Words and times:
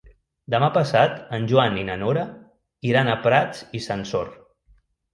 Demà 0.53 0.69
passat 0.77 1.13
en 1.39 1.45
Joan 1.53 1.77
i 1.81 1.85
na 1.91 1.99
Nora 2.05 2.25
iran 2.95 3.15
a 3.15 3.21
Prats 3.29 3.65
i 3.83 3.87
Sansor. 3.91 4.37